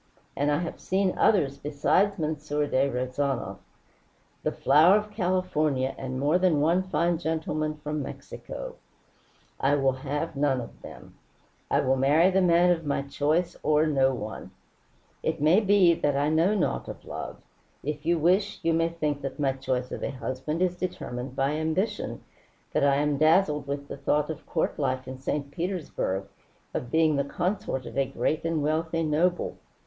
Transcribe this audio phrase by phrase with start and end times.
[0.35, 2.33] And I have seen others besides M.
[2.33, 3.57] de Rezanov
[4.41, 8.77] the flower of California and more than one fine gentleman from Mexico.
[9.59, 11.13] I will have none of them.
[11.69, 14.49] I will marry the man of my choice or no one.
[15.21, 17.37] It may be that I know naught of love.
[17.83, 21.51] If you wish, you may think that my choice of a husband is determined by
[21.51, 22.23] ambition,
[22.73, 25.51] that I am dazzled with the thought of court life in St.
[25.51, 26.23] Petersburg,
[26.73, 29.57] of being the consort of a great and wealthy noble.